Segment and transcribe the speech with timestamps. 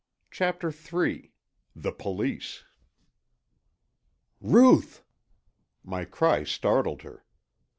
[0.31, 1.31] CHAPTER III
[1.75, 2.63] THE POLICE
[4.41, 5.03] "Ruth!"
[5.83, 7.23] My cry startled her.